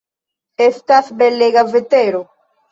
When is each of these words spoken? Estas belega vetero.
Estas 0.69 1.13
belega 1.21 1.67
vetero. 1.71 2.27